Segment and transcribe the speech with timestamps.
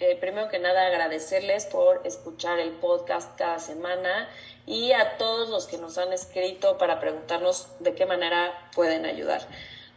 [0.00, 4.28] eh, primero que nada agradecerles por escuchar el podcast cada semana
[4.66, 9.46] y a todos los que nos han escrito para preguntarnos de qué manera pueden ayudar.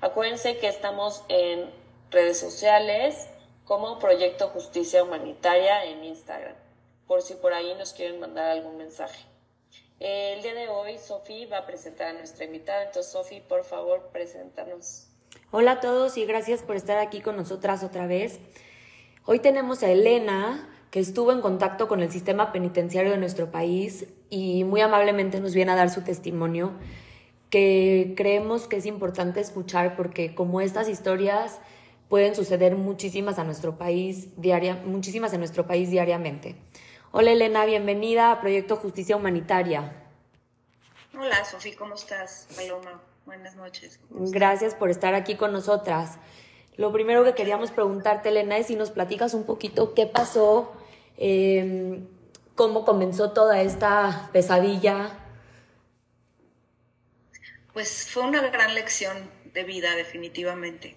[0.01, 1.71] Acuérdense que estamos en
[2.11, 3.27] redes sociales
[3.65, 6.55] como Proyecto Justicia Humanitaria en Instagram,
[7.07, 9.25] por si por ahí nos quieren mandar algún mensaje.
[9.99, 14.09] el día de hoy Sofi va a presentar a nuestra invitada, entonces Sofi, por favor,
[14.11, 15.07] preséntanos.
[15.49, 18.39] Hola a todos y gracias por estar aquí con nosotras otra vez.
[19.29, 24.07] Hoy tenemos a Elena, que estuvo en contacto con el sistema penitenciario de nuestro país
[24.29, 26.71] y muy amablemente nos viene a dar su testimonio,
[27.49, 31.59] que creemos que es importante escuchar porque como estas historias
[32.07, 36.55] pueden suceder muchísimas a nuestro país diaria, muchísimas en nuestro país diariamente.
[37.11, 39.91] Hola Elena, bienvenida a Proyecto Justicia Humanitaria.
[41.19, 42.47] Hola Sofía, ¿cómo estás?
[42.55, 43.99] Paloma, buenas noches.
[44.09, 46.17] Gracias por estar aquí con nosotras.
[46.77, 50.73] Lo primero que queríamos preguntarte, Elena, es si nos platicas un poquito qué pasó,
[51.17, 52.07] em,
[52.55, 55.17] cómo comenzó toda esta pesadilla.
[57.73, 60.95] Pues fue una gran lección de vida, definitivamente.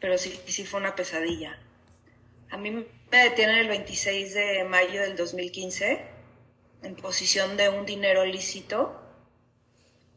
[0.00, 1.58] Pero sí, sí fue una pesadilla.
[2.50, 6.04] A mí me detienen el 26 de mayo del 2015
[6.82, 9.00] en posición de un dinero lícito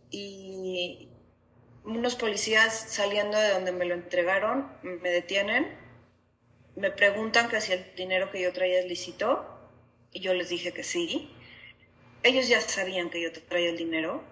[0.10, 1.10] y
[1.86, 5.78] unos policías saliendo de donde me lo entregaron me detienen,
[6.76, 9.46] me preguntan que si el dinero que yo traía es lícito
[10.12, 11.32] y yo les dije que sí.
[12.24, 14.24] Ellos ya sabían que yo traía el dinero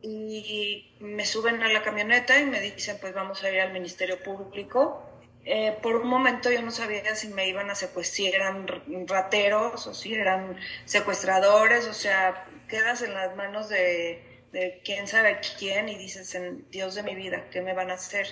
[0.00, 4.22] y me suben a la camioneta y me dicen pues vamos a ir al Ministerio
[4.22, 5.04] Público.
[5.44, 8.66] Eh, por un momento yo no sabía si me iban a secuestrar, eran
[9.06, 15.40] rateros o si eran secuestradores, o sea, quedas en las manos de, de quién sabe
[15.58, 18.26] quién y dices, en Dios de mi vida, ¿qué me van a hacer?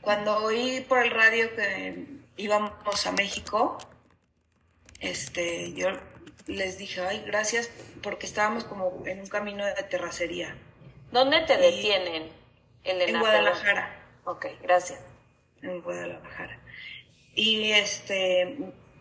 [0.00, 3.78] Cuando oí por el radio que íbamos a México,
[5.00, 5.88] este, yo
[6.46, 7.70] les dije, ay, gracias,
[8.02, 10.56] porque estábamos como en un camino de terracería.
[11.10, 12.30] ¿Dónde te detienen?
[12.84, 14.04] en Guadalajara.
[14.24, 15.00] Ok, gracias.
[15.62, 16.60] En Guadalajara.
[17.34, 18.56] Y este,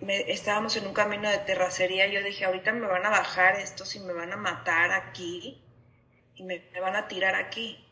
[0.10, 4.00] estábamos en un camino de terracería, yo dije, ahorita me van a bajar estos y
[4.00, 5.62] me van a matar aquí
[6.36, 7.84] y me, van a tirar aquí.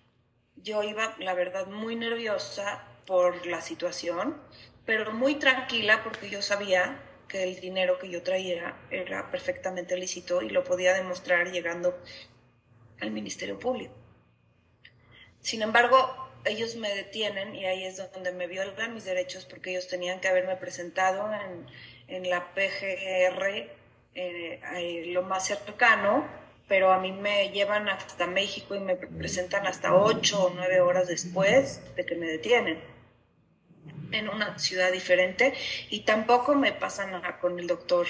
[0.56, 4.42] Yo iba, la verdad, muy nerviosa por la situación,
[4.86, 10.42] pero muy tranquila porque yo sabía que el dinero que yo traía era perfectamente lícito
[10.42, 12.00] y lo podía demostrar llegando
[13.02, 13.94] al Ministerio Público.
[15.40, 19.88] Sin embargo, ellos me detienen y ahí es donde me violan mis derechos porque ellos
[19.88, 21.66] tenían que haberme presentado en,
[22.08, 23.70] en la PGR
[24.16, 26.28] eh, lo más cercano,
[26.68, 31.08] pero a mí me llevan hasta México y me presentan hasta ocho o nueve horas
[31.08, 32.80] después de que me detienen
[34.12, 35.54] en una ciudad diferente
[35.90, 38.06] y tampoco me pasan con el doctor,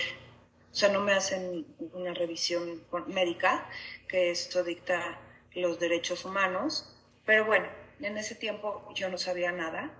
[0.71, 3.69] o sea, no me hacen una revisión médica,
[4.07, 5.19] que esto dicta
[5.53, 6.93] los derechos humanos,
[7.25, 7.67] pero bueno,
[8.01, 9.91] en ese tiempo yo no sabía nada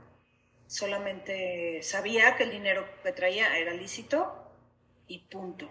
[0.74, 4.34] solamente sabía que el dinero que traía era lícito
[5.08, 5.70] y punto.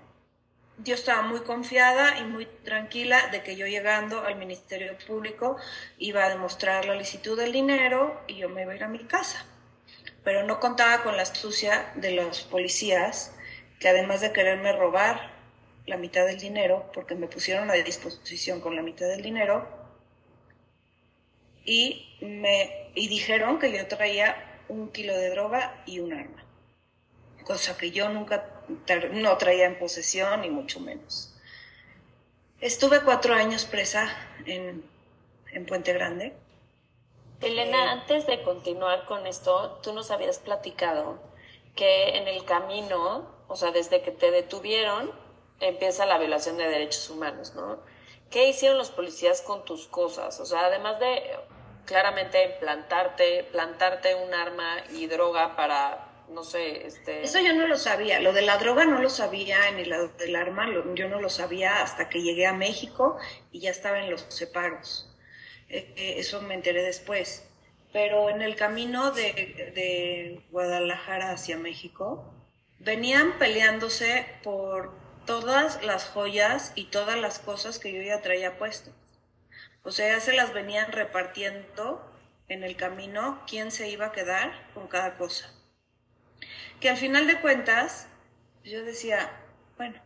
[0.78, 5.56] Yo estaba muy confiada y muy tranquila de que yo llegando al Ministerio Público
[5.98, 9.00] iba a demostrar la licitud del dinero y yo me iba a ir a mi
[9.00, 9.44] casa.
[10.22, 13.34] Pero no contaba con la astucia de los policías
[13.80, 15.32] que además de quererme robar
[15.84, 19.66] la mitad del dinero, porque me pusieron a disposición con la mitad del dinero,
[21.64, 26.44] y me y dijeron que yo traía un kilo de droga y un arma,
[27.44, 28.48] cosa que yo nunca
[29.12, 31.34] no traía en posesión, ni mucho menos.
[32.60, 34.08] Estuve cuatro años presa
[34.46, 34.84] en,
[35.52, 36.34] en Puente Grande.
[37.40, 41.18] Elena, eh, antes de continuar con esto, tú nos habías platicado
[41.74, 45.10] que en el camino, o sea, desde que te detuvieron,
[45.60, 47.80] empieza la violación de derechos humanos, ¿no?
[48.30, 50.38] ¿Qué hicieron los policías con tus cosas?
[50.40, 51.22] O sea, además de,
[51.84, 57.22] claramente plantarte, plantarte un arma y droga para no sé, este...
[57.22, 60.34] Eso yo no lo sabía, lo de la droga no lo sabía, ni lo del
[60.36, 63.18] arma, yo no lo sabía hasta que llegué a México
[63.50, 65.10] y ya estaba en los separos.
[65.68, 67.48] Eh, eh, eso me enteré después.
[67.92, 72.32] Pero en el camino de, de Guadalajara hacia México,
[72.78, 74.94] venían peleándose por
[75.26, 78.94] todas las joyas y todas las cosas que yo ya traía puestas.
[79.84, 82.08] O sea, ya se las venían repartiendo
[82.48, 85.52] en el camino quién se iba a quedar con cada cosa.
[86.80, 88.08] Que al final de cuentas,
[88.64, 89.30] yo decía,
[89.76, 90.00] bueno,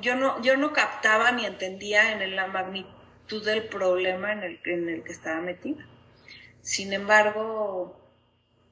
[0.00, 4.88] yo no, yo no captaba ni entendía en la magnitud del problema en el, en
[4.88, 5.86] el que estaba metida.
[6.60, 8.00] Sin embargo,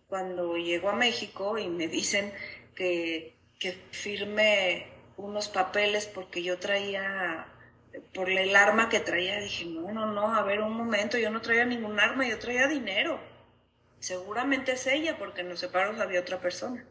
[0.09, 2.33] cuando llego a México y me dicen
[2.75, 4.87] que, que firme
[5.17, 7.47] unos papeles porque yo traía,
[8.13, 11.41] por el arma que traía, dije, no, no, no, a ver un momento, yo no
[11.41, 13.21] traía ningún arma, yo traía dinero.
[14.01, 16.85] Seguramente es ella, porque en los separos había otra persona.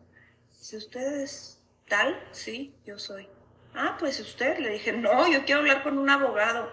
[0.51, 3.27] Si ustedes tal, sí, yo soy.
[3.75, 6.71] Ah, pues usted, le dije, no, yo quiero hablar con un abogado.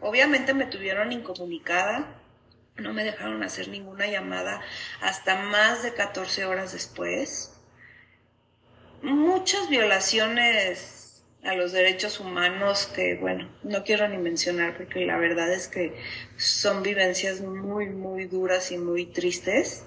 [0.00, 2.20] Obviamente me tuvieron incomunicada,
[2.76, 4.60] no me dejaron hacer ninguna llamada
[5.00, 7.60] hasta más de 14 horas después.
[9.02, 11.01] Muchas violaciones
[11.42, 15.94] a los derechos humanos que, bueno, no quiero ni mencionar porque la verdad es que
[16.36, 19.84] son vivencias muy, muy duras y muy tristes,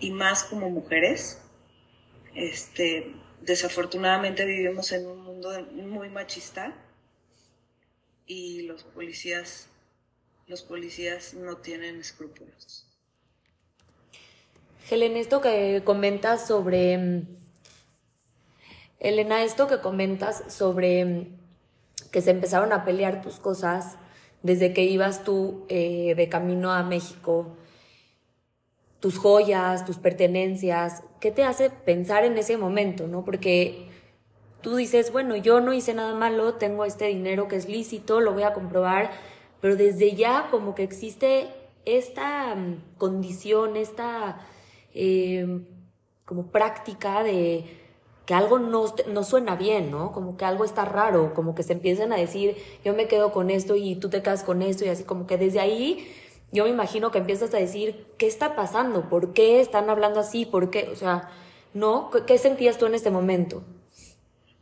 [0.00, 1.40] y más como mujeres.
[2.34, 6.74] Este, desafortunadamente vivimos en un mundo muy machista
[8.26, 9.68] y los policías
[10.48, 12.86] los policías no tienen escrúpulos.
[14.90, 17.22] Helen, esto que comentas sobre...
[19.02, 21.26] Elena, esto que comentas sobre mm,
[22.12, 23.96] que se empezaron a pelear tus cosas
[24.44, 27.56] desde que ibas tú eh, de camino a México,
[29.00, 33.24] tus joyas, tus pertenencias, ¿qué te hace pensar en ese momento, no?
[33.24, 33.88] Porque
[34.60, 38.32] tú dices, bueno, yo no hice nada malo, tengo este dinero que es lícito, lo
[38.32, 39.10] voy a comprobar,
[39.60, 41.48] pero desde ya como que existe
[41.84, 44.38] esta mm, condición, esta
[44.94, 45.66] em,
[46.24, 47.81] como práctica de
[48.32, 50.12] algo no, no, suena bien, ¿no?
[50.12, 53.50] Como que algo está raro, como que se empiezan a decir, yo me quedo con
[53.50, 56.12] esto y tú te quedas con esto y así, como que desde ahí
[56.52, 59.08] yo me imagino que empiezas a decir, ¿qué está pasando?
[59.08, 60.44] ¿Por qué están hablando así?
[60.44, 60.88] ¿Por qué?
[60.92, 61.30] O sea,
[61.72, 62.10] ¿no?
[62.26, 63.64] ¿Qué sentías tú en este momento?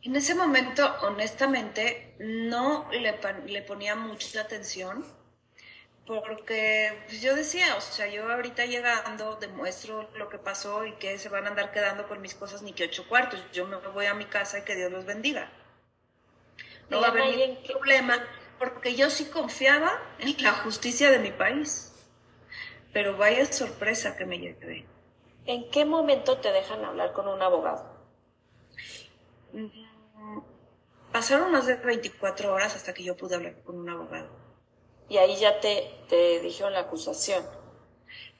[0.01, 5.05] En ese momento, honestamente, no le, le ponía mucha atención
[6.05, 11.17] porque pues, yo decía, o sea, yo ahorita llegando demuestro lo que pasó y que
[11.17, 13.43] se van a andar quedando con mis cosas ni que ocho cuartos.
[13.53, 15.51] Yo me voy a mi casa y que Dios los bendiga.
[16.89, 18.17] No va a haber ningún problema
[18.59, 21.93] porque yo sí confiaba en la justicia de mi país.
[22.93, 24.85] Pero vaya sorpresa que me llevé.
[25.45, 27.89] ¿En qué momento te dejan hablar con un abogado?
[29.53, 29.67] Mm,
[31.11, 34.40] Pasaron más de 24 horas hasta que yo pude hablar con un abogado.
[35.11, 37.45] Y ahí ya te, te dijeron la acusación.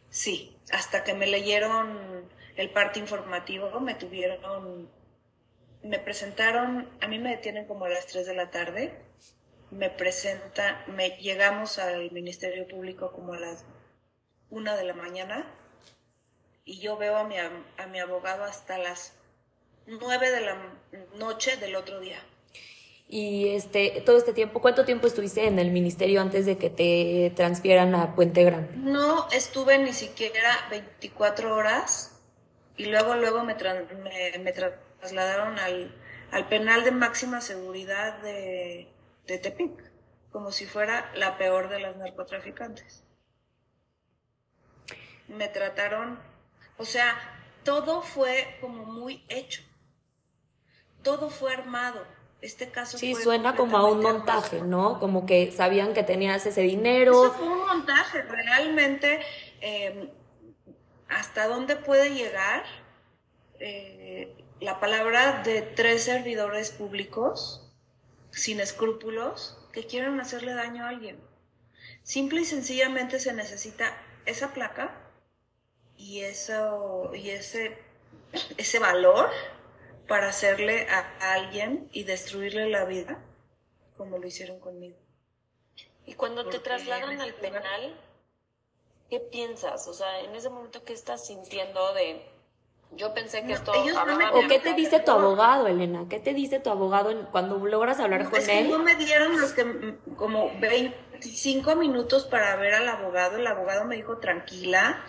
[0.09, 4.89] Sí, hasta que me leyeron el parte informativo, me tuvieron,
[5.83, 8.97] me presentaron, a mí me detienen como a las 3 de la tarde,
[9.69, 13.65] me presenta, me llegamos al Ministerio Público como a las
[14.49, 15.53] 1 de la mañana
[16.63, 19.19] y yo veo a mi, a mi abogado hasta las
[19.87, 20.57] 9 de la
[21.15, 22.23] noche del otro día.
[23.13, 27.33] Y este, todo este tiempo, ¿cuánto tiempo estuviste en el ministerio antes de que te
[27.35, 28.71] transfieran a Puente Grande?
[28.77, 32.21] No estuve ni siquiera 24 horas
[32.77, 33.57] y luego, luego me,
[34.39, 35.93] me, trasladaron al,
[36.31, 38.87] al, penal de máxima seguridad de,
[39.27, 39.91] de Tepic,
[40.31, 43.03] como si fuera la peor de las narcotraficantes.
[45.27, 46.17] Me trataron,
[46.77, 47.17] o sea,
[47.65, 49.63] todo fue como muy hecho,
[51.03, 54.99] todo fue armado este caso sí, suena como a un montaje, ¿no?
[54.99, 57.25] Como que sabían que tenías ese dinero.
[57.25, 59.21] Eso fue un montaje, realmente.
[59.61, 60.09] Em,
[61.07, 62.63] ¿Hasta dónde puede llegar
[63.59, 67.69] eh, la palabra de tres servidores públicos
[68.31, 71.19] sin escrúpulos que quieran hacerle daño a alguien?
[72.01, 73.95] Simple y sencillamente se necesita
[74.25, 74.97] esa placa
[75.97, 77.77] y eso y ese
[78.57, 79.29] ese valor
[80.11, 83.23] para hacerle a alguien y destruirle la vida,
[83.95, 84.97] como lo hicieron conmigo.
[86.05, 87.97] Y cuando te trasladan al penal,
[89.09, 89.87] ¿qué piensas?
[89.87, 92.29] O sea, en ese momento, ¿qué estás sintiendo de...
[92.91, 93.71] Yo pensé que esto...
[93.71, 96.05] ¿O qué te dice tu abogado, Elena?
[96.09, 98.69] ¿Qué te dice tu abogado cuando logras hablar con él?
[98.69, 103.37] no me dieron los que como 25 minutos para ver al abogado.
[103.37, 105.05] El abogado me dijo, tranquila,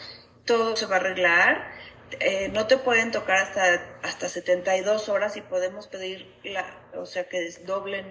[0.46, 1.72] todo se va a arreglar
[2.20, 7.28] eh, no te pueden tocar hasta, hasta 72 horas y podemos pedir, la, o sea,
[7.28, 8.06] que desdoblen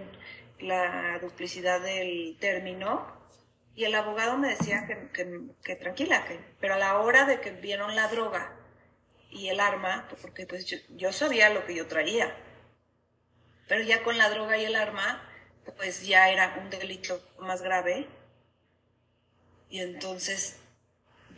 [0.60, 3.20] la duplicidad del término.
[3.76, 5.10] Y el abogado me decía que,
[5.64, 8.54] que, tranquila, que, pero a la hora de que vieron la droga
[9.30, 12.36] y el arma, porque pues yo, sabía lo que yo traía.
[13.68, 15.28] Pero ya con la droga y el arma,
[15.78, 18.08] pues ya era un delito más grave.
[19.70, 20.61] Y entonces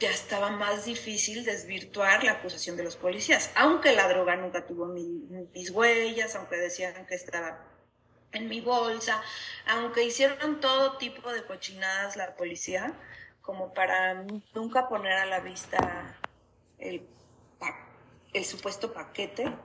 [0.03, 4.86] ya estaba más difícil desvirtuar la acusación de los policías, aunque la droga nunca tuvo
[4.88, 7.63] mis huellas, aunque decían que estaba
[8.33, 9.24] en mi bolsa,
[9.65, 12.93] aunque hicieron todo tipo de cochinadas la policía,
[13.41, 16.17] como para nunca poner a la vista
[16.79, 17.07] el,
[18.43, 19.55] supuesto paquete,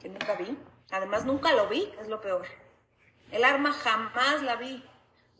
[0.00, 0.56] que nunca vi.
[0.90, 2.46] Además, nunca lo vi, es lo peor.
[3.30, 4.82] El arma jamás la vi.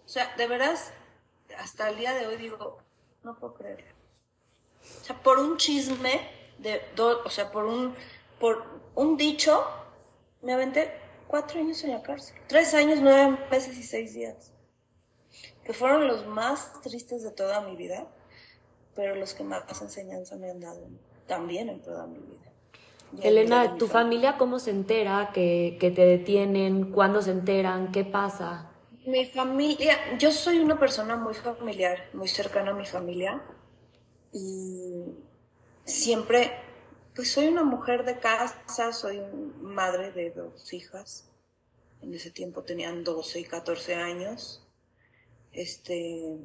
[0.04, 0.92] O sea, de veras,
[1.56, 2.82] hasta el día de hoy digo,
[3.22, 3.95] no puedo creerlo.
[5.00, 6.20] O sea, por un chisme,
[6.58, 6.80] de
[7.24, 7.94] o sea, por un,
[8.40, 8.64] por
[8.94, 9.64] un dicho,
[10.42, 10.90] me aventé
[11.26, 12.36] cuatro años en la cárcel.
[12.48, 14.52] Tres años, nueve meses y seis días.
[15.64, 18.06] Que fueron los más tristes de toda mi vida,
[18.94, 20.88] pero los que más enseñanza me han dado
[21.26, 22.52] también en toda mi vida.
[23.22, 24.36] Elena, ¿tu familia.
[24.36, 26.90] cómo se entera que, que, te detienen?
[26.92, 27.92] ¿Cuándo se enteran?
[27.92, 28.70] ¿Qué pasa?
[29.06, 33.40] Mi familia, yo soy una persona muy familiar, muy cercana a mi familia
[34.36, 35.16] y
[35.86, 36.52] siempre
[37.14, 39.22] pues soy una mujer de casa, soy
[39.62, 41.30] madre de dos hijas.
[42.02, 44.62] En ese tiempo tenían 12 y 14 años.
[45.52, 46.36] Este,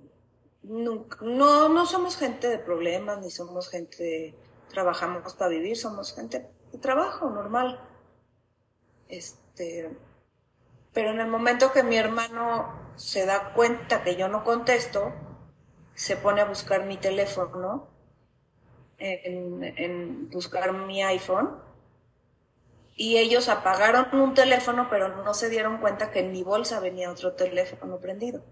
[0.63, 4.35] no, no somos gente de problemas, ni somos gente de
[4.69, 7.85] trabajamos para vivir, somos gente de trabajo normal.
[9.09, 9.91] Este,
[10.93, 15.11] pero en el momento que mi hermano se da cuenta que yo no contesto,
[16.01, 17.87] se pone a buscar mi teléfono
[18.97, 21.61] en, buscar mi iPhone
[22.95, 27.11] y ellos apagaron un teléfono, pero no se dieron cuenta que en mi bolsa venía
[27.11, 28.43] otro teléfono prendido.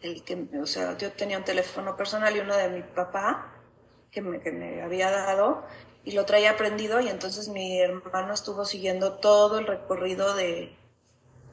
[0.00, 3.54] El que, o sea, yo tenía un teléfono personal y uno de mi papá
[4.10, 5.66] que me, que me había dado
[6.02, 10.76] y lo traía prendido y entonces mi hermano estuvo siguiendo todo el recorrido de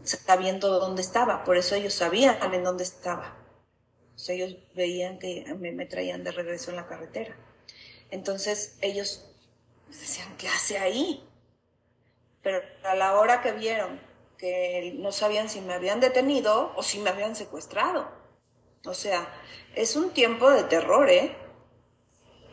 [0.03, 3.44] sabiendo dónde estaba, por eso ellos sabían en dónde estaba.
[4.15, 7.35] O sea, ellos veían que me, traían de regreso en la carretera.
[8.11, 9.25] Entonces ellos
[9.89, 11.27] decían, ¿qué hace ahí?
[12.41, 13.99] Pero a la hora que vieron
[14.37, 18.09] que no sabían si me habían detenido o si me habían secuestrado.
[18.85, 19.27] O sea,
[19.75, 21.35] es un tiempo de terror, ¿eh?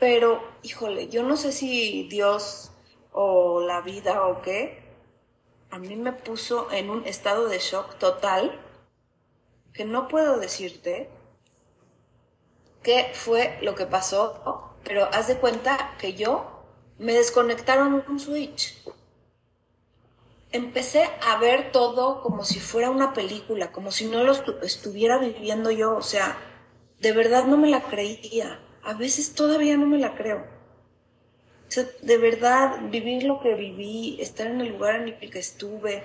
[0.00, 2.73] Pero, híjole, yo no sé si Dios
[3.12, 4.83] o la vida o qué,
[5.71, 8.61] a mí me puso en un estado de shock total
[9.73, 11.09] que no puedo decirte
[12.83, 16.65] qué fue lo que pasó pero haz de cuenta que yo
[16.99, 18.83] me desconectaron un switch.
[20.51, 25.71] Empecé a ver todo como si fuera una película, como si no lo estuviera viviendo
[25.71, 25.97] yo.
[25.97, 26.37] O sea,
[27.01, 28.61] de verdad no me la creía.
[28.83, 30.45] A veces todavía no me la creo.
[31.69, 35.39] O sea, de verdad, vivir lo que viví, estar en el lugar en el que
[35.39, 36.05] estuve.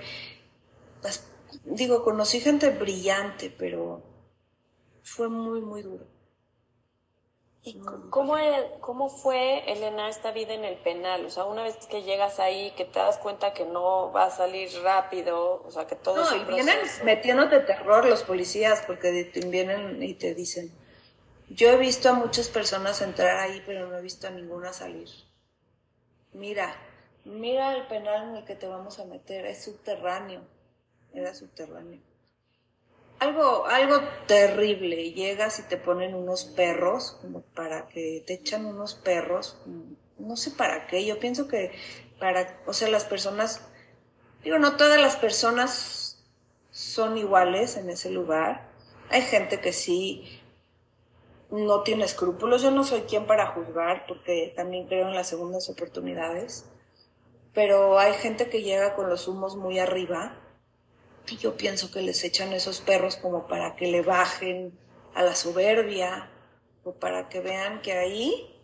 [1.64, 4.02] digo, conocí gente brillante, pero
[5.02, 6.17] fue muy, muy duro.
[7.62, 8.36] ¿Y cómo,
[8.80, 11.26] cómo fue, Elena, esta vida en el penal?
[11.26, 14.30] O sea, una vez que llegas ahí, que te das cuenta que no va a
[14.30, 20.02] salir rápido, o sea, que todo no, y vienen metiéndote terror los policías porque vienen
[20.02, 20.72] y te dicen,
[21.48, 25.08] yo he visto a muchas personas entrar ahí, pero no he visto a ninguna salir.
[26.32, 26.74] Mira,
[27.24, 30.42] mira el penal en el que te vamos a meter, es subterráneo,
[31.12, 32.07] era subterráneo
[33.18, 35.12] algo, algo terrible.
[35.12, 39.58] Llegas y te ponen unos perros, como para que te echan unos perros,
[40.18, 41.04] no sé para qué.
[41.04, 41.72] Yo pienso que
[42.18, 43.68] para, o sea, las personas,
[44.42, 46.24] digo, no todas las personas
[46.70, 48.70] son iguales en ese lugar.
[49.10, 50.40] Hay gente que sí
[51.50, 52.62] no tiene escrúpulos.
[52.62, 56.66] Yo no soy quien para juzgar, porque también creo en las segundas oportunidades.
[57.54, 60.36] Pero hay gente que llega con los humos muy arriba
[61.36, 64.78] yo pienso que les echan esos perros como para que le bajen
[65.14, 66.30] a la soberbia
[66.84, 68.54] o para que vean que ahí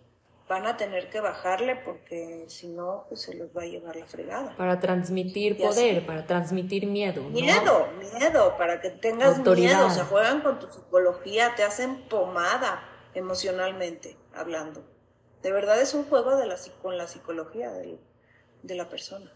[0.49, 4.07] van a tener que bajarle porque si no, pues se los va a llevar la
[4.07, 4.55] fregada.
[4.57, 7.23] Para transmitir poder, para transmitir miedo.
[7.23, 9.87] Miedo, miedo, para que tengas miedo.
[9.87, 12.83] O sea, juegan con tu psicología, te hacen pomada
[13.15, 14.85] emocionalmente hablando.
[15.43, 19.33] De verdad es un juego de la, con la psicología de la persona.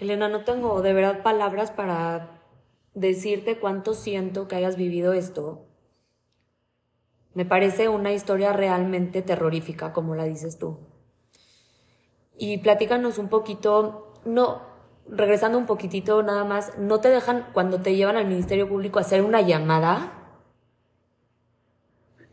[0.00, 2.40] Elena, no tengo de verdad palabras para
[2.94, 5.66] decirte cuánto siento que hayas vivido esto.
[7.34, 10.78] Me parece una historia realmente terrorífica, como la dices tú.
[12.36, 14.62] Y platícanos un poquito, no,
[15.08, 19.22] regresando un poquitito nada más, ¿no te dejan cuando te llevan al Ministerio Público hacer
[19.22, 20.12] una llamada?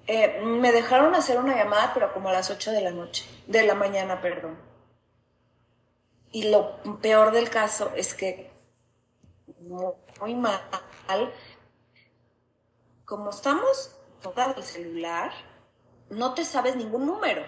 [0.08, 3.66] Eh, me dejaron hacer una llamada, pero como a las 8 de la noche, de
[3.66, 4.71] la mañana, perdón.
[6.32, 8.52] Y lo peor del caso es que
[10.20, 10.62] muy mal,
[13.06, 15.32] como estamos todas el celular,
[16.10, 17.44] no te sabes ningún número.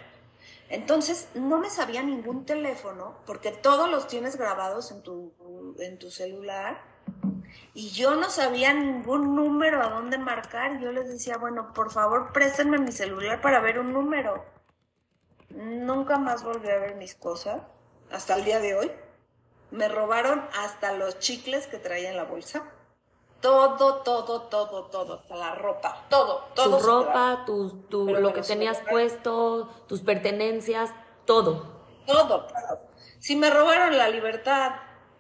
[0.70, 5.34] Entonces, no me sabía ningún teléfono porque todos los tienes grabados en tu,
[5.80, 6.82] en tu celular
[7.74, 10.80] y yo no sabía ningún número a dónde marcar.
[10.80, 14.44] Yo les decía, bueno, por favor, préstenme mi celular para ver un número.
[15.50, 17.62] Nunca más volví a ver mis cosas
[18.14, 18.92] hasta el día de hoy.
[19.72, 22.64] Me robaron hasta los chicles que traía en la bolsa.
[23.42, 26.78] Todo, todo, todo, todo, hasta la ropa, todo, todo.
[26.78, 30.92] Tu ropa, tu, tu, lo que tenías puesto, tus pertenencias,
[31.26, 31.84] todo.
[32.06, 32.80] Todo, todo.
[33.20, 34.76] Si me robaron la libertad,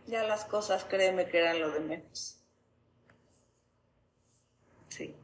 [0.05, 2.37] ya las cosas, créeme que eran lo de menos.
[4.87, 5.17] Sí.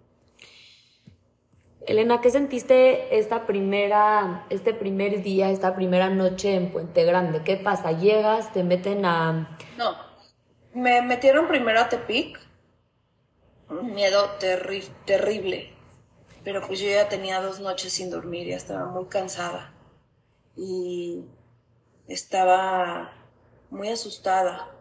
[1.88, 7.43] Elena, ¿qué sentiste esta primera, este primer día, esta primera noche en Puente Grande?
[7.43, 7.91] ¿Qué pasa?
[7.91, 9.57] ¿Llegas, te meten a...?
[9.77, 9.95] No,
[10.74, 12.39] me metieron primero a Tepic,
[13.69, 14.29] un miedo
[15.05, 15.74] terrible.
[16.43, 19.74] Pero pues yo ya tenía dos noches sin dormir, ya estaba muy cansada.
[20.55, 21.25] Y
[22.07, 23.13] estaba
[23.69, 24.71] muy asustada.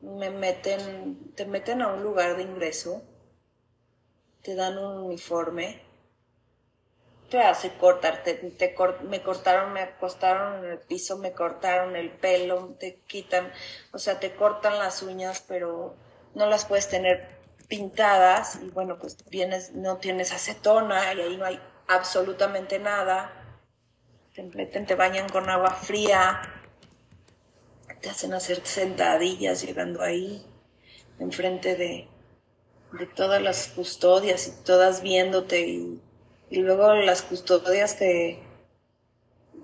[0.00, 3.02] Me meten, te meten a un lugar de ingreso,
[4.42, 5.82] te dan un uniforme,
[7.30, 8.40] te hace cortar, te,
[9.08, 13.52] me cortaron, me acostaron en el piso, me cortaron el pelo, te quitan,
[13.92, 15.94] o sea, te cortan las uñas, pero
[16.34, 21.46] no las puedes tener pintadas y bueno, pues vienes, no tienes acetona y ahí no
[21.46, 23.32] hay absolutamente nada.
[24.34, 26.42] Te meten, te bañan con agua fría,
[28.00, 30.44] te hacen hacer sentadillas llegando ahí,
[31.20, 32.08] enfrente de,
[32.92, 36.00] de todas las custodias y todas viéndote y,
[36.50, 38.42] y luego las custodias que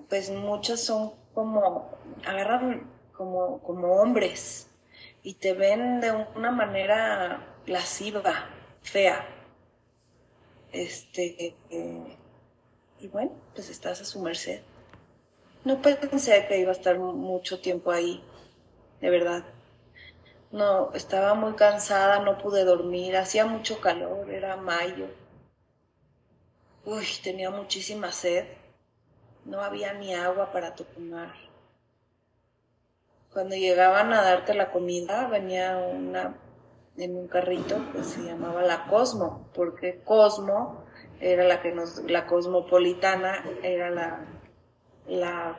[0.09, 1.91] pues muchas son como,
[2.25, 4.69] agarran como, como hombres
[5.23, 8.49] y te ven de una manera lasciva,
[8.83, 9.27] fea.
[10.73, 12.17] Este, eh,
[13.01, 14.61] y bueno, pues estás a su merced.
[15.65, 18.23] No pensé que iba a estar mucho tiempo ahí,
[19.01, 19.45] de verdad.
[20.53, 25.07] No, estaba muy cansada, no pude dormir, hacía mucho calor, era mayo.
[26.85, 28.47] Uy, tenía muchísima sed.
[29.45, 31.35] No había ni agua para tomar.
[33.33, 36.37] Cuando llegaban a darte la comida, venía una
[36.97, 40.85] en un carrito que se llamaba la Cosmo, porque Cosmo
[41.21, 44.25] era la que nos, la cosmopolitana era la,
[45.07, 45.59] la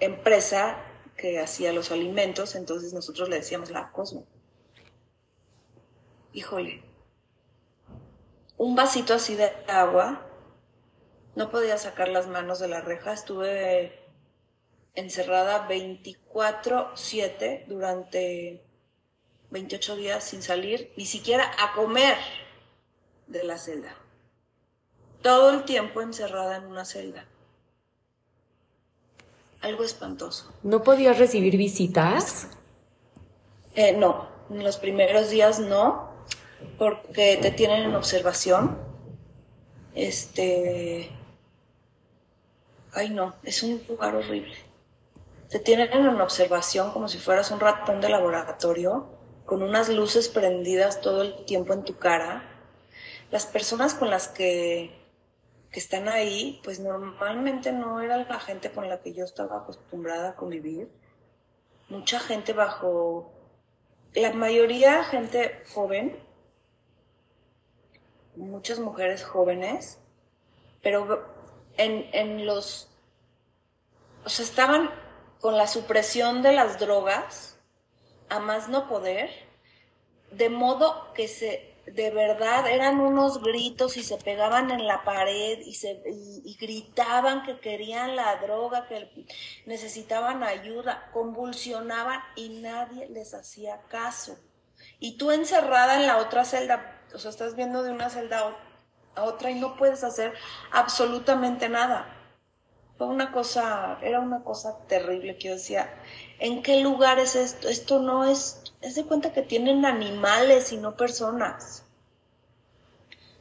[0.00, 0.76] empresa
[1.16, 4.26] que hacía los alimentos, entonces nosotros le decíamos la Cosmo.
[6.32, 6.82] Híjole,
[8.58, 10.26] un vasito así de agua,
[11.34, 13.98] no podía sacar las manos de la reja, estuve
[14.94, 18.62] encerrada 24/7 durante
[19.50, 22.16] 28 días sin salir ni siquiera a comer
[23.26, 23.94] de la celda.
[25.22, 27.26] Todo el tiempo encerrada en una celda.
[29.60, 30.52] Algo espantoso.
[30.62, 32.48] ¿No podías recibir visitas?
[33.74, 36.10] Eh, no, en los primeros días no,
[36.78, 38.78] porque te tienen en observación.
[39.94, 41.10] Este.
[42.92, 44.54] Ay, no, es un lugar horrible.
[45.48, 49.06] Te tienen en observación como si fueras un ratón de laboratorio
[49.44, 52.42] con unas luces prendidas todo el tiempo en tu cara.
[53.30, 54.90] Las personas con las que,
[55.76, 60.30] que están ahí, pues normalmente no era la gente con la que yo estaba acostumbrada
[60.30, 60.90] a convivir.
[61.90, 63.30] Mucha gente bajo,
[64.14, 66.18] la mayoría gente joven,
[68.36, 69.98] muchas mujeres jóvenes,
[70.82, 71.28] pero
[71.76, 72.88] en, en los,
[74.24, 74.88] o sea, estaban
[75.42, 77.58] con la supresión de las drogas,
[78.30, 79.28] a más no poder,
[80.30, 85.60] de modo que se de verdad eran unos gritos y se pegaban en la pared
[85.60, 89.26] y, se, y, gritaban que querían la droga, que
[89.66, 94.36] necesitaban ayuda, convulsionaban y nadie les hacía caso.
[94.98, 98.56] Y tú encerrada en la otra celda, o sea, estás viendo de una celda
[99.14, 100.34] a otra y no puedes hacer
[100.72, 102.12] absolutamente nada.
[102.98, 105.94] Fue una cosa, era una cosa terrible que yo decía,
[106.38, 107.68] ¿En qué lugar es esto?
[107.68, 111.84] Esto no es, es de cuenta que tienen animales y no personas.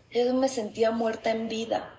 [0.10, 1.94] Yo me sentía muerta en vida.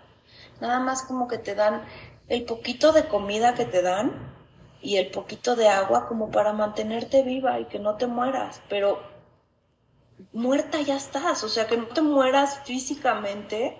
[0.60, 1.84] Nada más como que te dan
[2.26, 4.34] el poquito de comida que te dan
[4.82, 8.62] y el poquito de agua como para mantenerte viva y que no te mueras.
[8.68, 9.00] Pero
[10.32, 13.78] muerta ya estás, o sea, que no te mueras físicamente,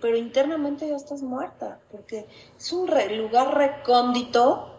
[0.00, 2.26] pero internamente ya estás muerta, porque
[2.58, 4.70] es un lugar recóndito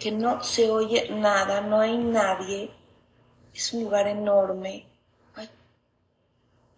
[0.00, 2.72] que no se oye nada, no hay nadie,
[3.54, 4.86] es un lugar enorme.
[5.34, 5.48] Ay,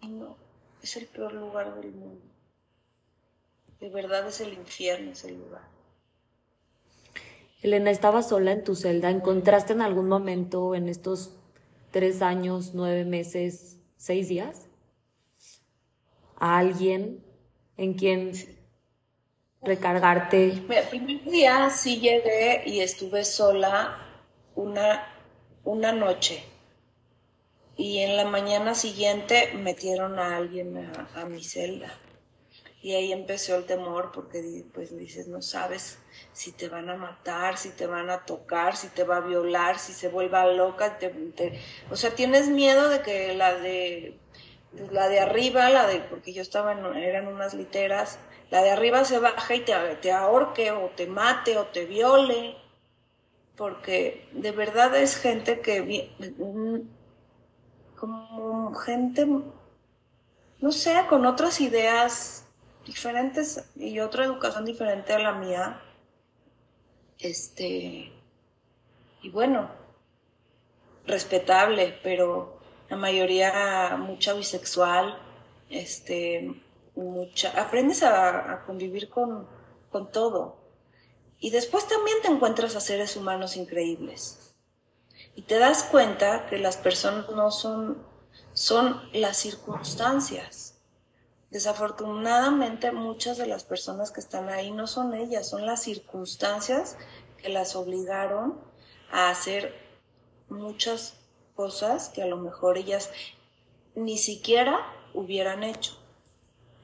[0.07, 0.35] no,
[0.81, 2.21] es el peor lugar del mundo.
[3.79, 5.63] De verdad es el infierno ese lugar.
[7.61, 9.09] Elena, ¿estabas sola en tu celda?
[9.09, 11.35] ¿Encontraste en algún momento en estos
[11.91, 14.67] tres años, nueve meses, seis días
[16.37, 17.23] a alguien
[17.77, 18.31] en quien
[19.61, 20.53] recargarte?
[20.53, 23.97] el primer día sí llegué y estuve sola
[24.55, 25.07] una,
[25.63, 26.43] una noche.
[27.77, 31.91] Y en la mañana siguiente metieron a alguien a, mi celda.
[32.81, 35.99] Y ahí empezó el temor porque pues dices, no sabes
[36.33, 39.77] si te van a matar, si te van a tocar, si te va a violar,
[39.79, 40.97] si se vuelva loca.
[41.89, 44.17] o sea, tienes miedo de que la de,
[44.71, 48.71] pues, la de arriba, la de, porque yo estaba en, eran unas literas, la de
[48.71, 52.57] arriba se baja y te, te ahorque o te mate o te viole.
[53.55, 56.09] Porque de verdad es gente que,
[58.75, 59.27] gente,
[60.59, 62.45] no sé, con otras ideas
[62.85, 65.81] diferentes y otra educación diferente a la mía.
[67.19, 68.11] Este,
[69.21, 69.69] y bueno,
[71.05, 75.17] respetable, pero la mayoría mucha bisexual,
[75.69, 76.61] este,
[76.95, 79.47] mucha, aprendes a, convivir con,
[79.91, 80.57] con todo.
[81.39, 84.55] Y después también te encuentras a seres humanos increíbles.
[85.35, 88.03] Y te das cuenta que las personas no son,
[88.53, 90.71] son las circunstancias
[91.51, 96.97] Desafortunadamente muchas de las personas que están ahí no son ellas, son las circunstancias
[97.37, 98.57] que las obligaron
[99.11, 99.75] a hacer
[100.47, 101.17] muchas
[101.53, 103.11] cosas que a lo mejor ellas
[103.95, 104.79] ni siquiera
[105.13, 105.99] hubieran hecho.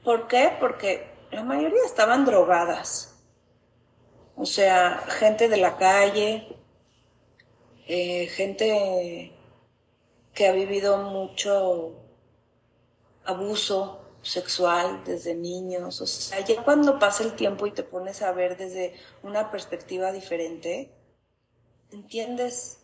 [0.04, 0.52] ¿Por qué?
[0.60, 3.14] Porque la mayoría estaban drogadas.
[4.36, 6.46] O sea, gente de la calle,
[7.86, 9.32] eh, gente
[10.38, 11.96] que ha vivido mucho
[13.24, 16.00] abuso, sexual desde niños.
[16.00, 20.12] O sea, ya cuando pasa el tiempo y te pones a ver desde una perspectiva
[20.12, 20.92] diferente,
[21.90, 22.78] entiendes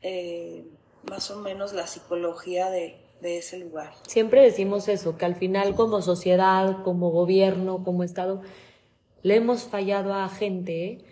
[0.00, 0.64] eh,
[1.10, 3.92] más o menos la psicología de, de ese lugar.
[4.08, 8.40] Siempre decimos eso, que al final como sociedad, como gobierno, como Estado,
[9.20, 11.04] le hemos fallado a gente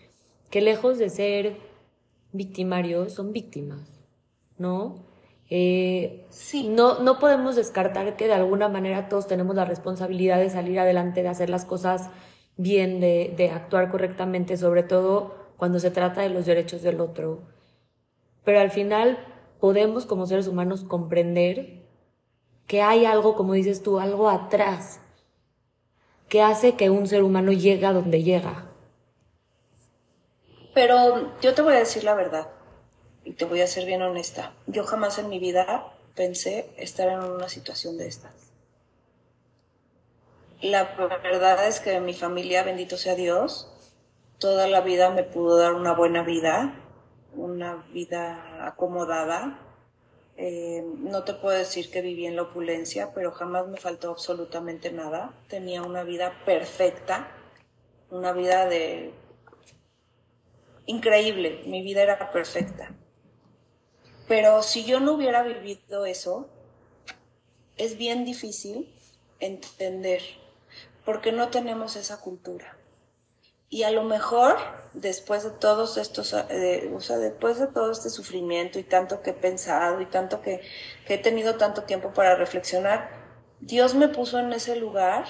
[0.49, 1.59] que lejos de ser
[2.33, 3.87] victimarios, son víctimas,
[4.57, 5.12] ¿no?
[5.57, 6.27] Eh,
[6.71, 11.23] no, no podemos descartar que de alguna manera todos tenemos la responsabilidad de salir adelante,
[11.23, 12.11] de hacer las cosas
[12.57, 17.43] bien, de, de actuar correctamente, sobre todo cuando se trata de los derechos del otro.
[18.43, 19.17] Pero al final
[19.61, 21.87] podemos como seres humanos comprender
[22.67, 25.03] que hay algo, como dices tú, algo atrás
[26.29, 28.73] que hace que un ser humano llegue a donde llega.
[30.75, 32.49] Pero yo te voy a decir la verdad
[33.24, 37.20] y te voy a ser bien honesta, yo jamás en mi vida pensé estar en
[37.20, 38.32] una situación de estas.
[40.60, 40.84] La
[41.22, 43.68] verdad es que mi familia, bendito sea Dios,
[44.38, 46.74] toda la vida me pudo dar una buena vida,
[47.34, 49.60] una vida acomodada.
[50.37, 54.90] Eh, no te puedo decir que viví en la opulencia, pero jamás me faltó absolutamente
[54.90, 55.34] nada.
[55.48, 57.28] Tenía una vida perfecta,
[58.10, 59.12] una vida de...
[60.87, 62.90] increíble, mi vida era perfecta.
[64.26, 66.48] Pero si yo no hubiera vivido eso,
[67.76, 68.94] es bien difícil
[69.40, 70.22] entender,
[71.04, 72.78] porque no tenemos esa cultura.
[73.68, 74.56] Y a lo mejor,
[74.92, 79.30] después de todos estos, eh, o sea, después de todo este sufrimiento y tanto que
[79.30, 80.60] he pensado y tanto que,
[81.06, 83.10] que he tenido tanto tiempo para reflexionar,
[83.60, 85.24] Dios me puso en ese lugar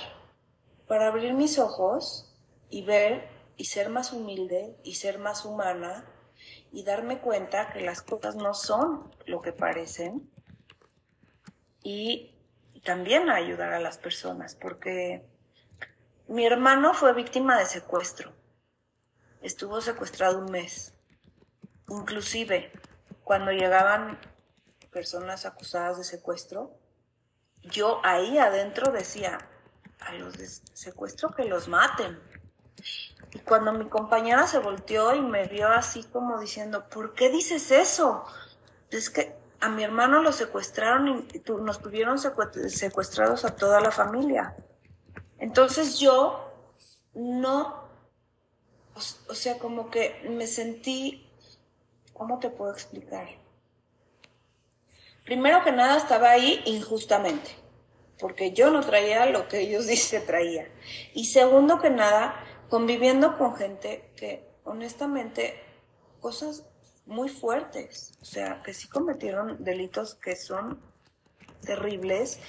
[0.87, 2.37] para abrir mis ojos
[2.69, 6.05] y ver y ser más humilde y ser más humana
[6.75, 10.29] y darme cuenta que las cosas no son lo que parecen
[11.85, 12.35] y
[12.85, 15.25] también ayudar a las personas porque
[16.27, 18.33] mi hermano fue víctima de secuestro.
[19.41, 20.95] Estuvo secuestrado un mes.
[21.89, 22.73] Inclusive,
[23.23, 24.19] cuando llegaban
[24.91, 26.77] personas acusadas de secuestro,
[27.63, 29.39] yo ahí adentro decía,
[30.01, 32.19] a los de secuestro que los maten.
[33.35, 37.71] Y cuando mi compañera se volteó y me vio así como diciendo, ¿por qué dices
[37.71, 38.25] eso?
[38.91, 44.55] Es que a mi hermano lo secuestraron y nos tuvieron secuestrados a toda la familia.
[45.39, 46.53] Entonces yo
[47.15, 47.89] no,
[49.29, 51.29] o sea, como que me sentí,
[52.13, 53.27] ¿cómo te puedo explicar?
[55.25, 57.57] Primero que nada estaba ahí injustamente.
[58.21, 60.69] porque yo no traía lo que ellos dicen traía.
[61.15, 62.35] Y segundo que nada,
[62.69, 65.61] conviviendo con gente que honestamente
[66.21, 66.65] cosas
[67.07, 70.81] muy fuertes, o sea, que sí cometieron delitos que son
[71.65, 72.41] terribles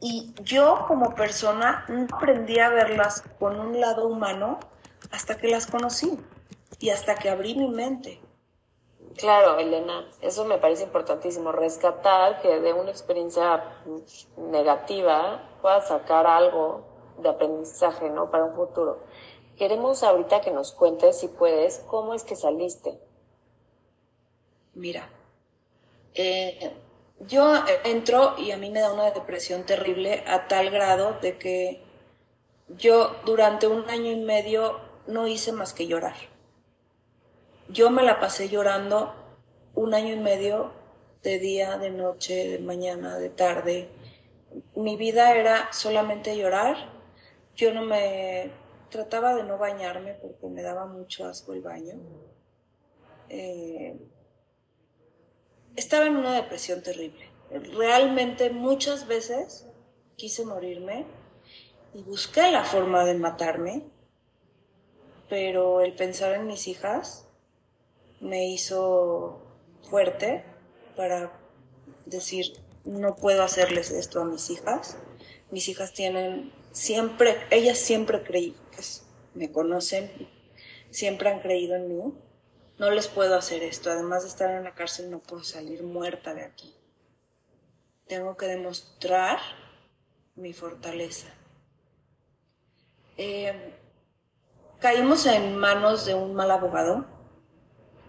[0.00, 4.58] y yo como persona no aprendí a verlas con un lado humano
[5.10, 6.18] hasta que las conocí
[6.78, 8.20] y hasta que abrí mi mente.
[9.16, 13.62] Claro, Elena, eso me parece importantísimo, rescatar que de una experiencia
[14.36, 16.84] negativa pueda sacar algo
[17.18, 18.30] de aprendizaje, ¿no?
[18.30, 19.00] Para un futuro.
[19.60, 22.98] Queremos ahorita que nos cuentes, si puedes, cómo es que saliste.
[24.72, 25.06] Mira,
[26.14, 26.72] eh,
[27.28, 27.52] yo
[27.84, 31.82] entro y a mí me da una depresión terrible a tal grado de que
[32.68, 36.16] yo durante un año y medio no hice más que llorar.
[37.68, 39.14] Yo me la pasé llorando
[39.74, 40.72] un año y medio
[41.22, 43.90] de día, de noche, de mañana, de tarde.
[44.74, 46.78] Mi vida era solamente llorar.
[47.54, 51.94] Yo no me trataba de no bañarme porque me daba mucho asco el baño.
[53.28, 53.98] Eh,
[55.76, 57.30] estaba en una depresión terrible.
[57.50, 59.66] Realmente muchas veces
[60.16, 61.06] quise morirme
[61.94, 63.84] y busqué la forma de matarme,
[65.28, 67.26] pero el pensar en mis hijas
[68.20, 69.40] me hizo
[69.88, 70.44] fuerte
[70.96, 71.32] para
[72.06, 72.52] decir,
[72.84, 74.98] no puedo hacerles esto a mis hijas.
[75.50, 80.10] Mis hijas tienen siempre, ellas siempre creí, pues, me conocen,
[80.90, 82.14] siempre han creído en mí
[82.80, 83.90] no les puedo hacer esto.
[83.90, 86.74] Además de estar en la cárcel, no puedo salir muerta de aquí.
[88.08, 89.38] Tengo que demostrar
[90.34, 91.28] mi fortaleza.
[93.18, 93.74] Eh,
[94.80, 97.04] caímos en manos de un mal abogado,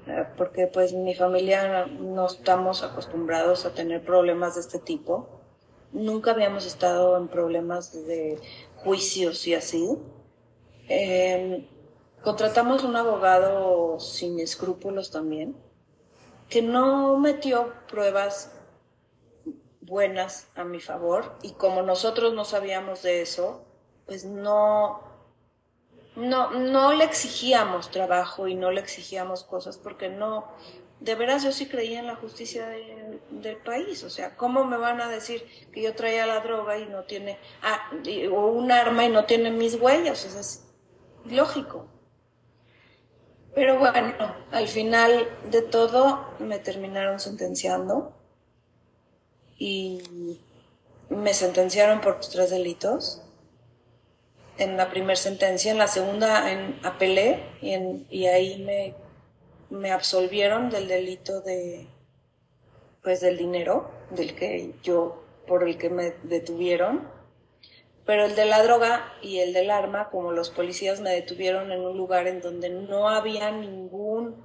[0.07, 5.40] eh, porque pues mi familia no estamos acostumbrados a tener problemas de este tipo.
[5.93, 8.39] Nunca habíamos estado en problemas de
[8.77, 9.97] juicios y así.
[10.87, 11.67] Eh,
[12.23, 15.57] Contratamos un abogado sin escrúpulos también,
[16.49, 18.51] que no metió pruebas
[19.81, 23.65] buenas a mi favor y como nosotros no sabíamos de eso,
[24.05, 25.01] pues no,
[26.15, 30.45] no, no le exigíamos trabajo y no le exigíamos cosas porque no,
[31.01, 32.67] de veras yo sí creía en la justicia
[33.31, 36.85] del país, o sea, ¿cómo me van a decir que yo traía la droga y
[36.85, 37.91] no tiene, ah,
[38.31, 40.23] o un arma y no tiene mis huellas?
[40.25, 40.63] Es
[41.25, 41.87] lógico.
[43.55, 44.13] Pero bueno,
[44.51, 48.13] al final de todo me terminaron sentenciando
[49.57, 50.39] y
[51.09, 53.23] me sentenciaron por tres delitos.
[54.57, 58.93] En la primera sentencia, en la segunda en, apelé y, en, y ahí me,
[59.71, 61.87] me absolvieron del delito de
[63.01, 67.09] pues del dinero del que yo por el que me detuvieron
[68.05, 71.81] pero el de la droga y el del arma, como los policías me detuvieron en
[71.81, 74.43] un lugar en donde no había ningún,